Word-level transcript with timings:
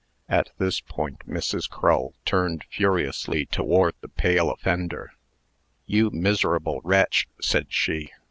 At 0.27 0.49
this 0.57 0.79
point, 0.79 1.29
Mrs. 1.29 1.69
Crull 1.69 2.15
turned 2.25 2.63
furiously 2.71 3.45
toward 3.45 3.93
the 4.01 4.07
pale 4.07 4.49
offender. 4.49 5.11
"You 5.85 6.09
miserable 6.09 6.81
wretch!" 6.83 7.27
said 7.39 7.67
she. 7.69 8.09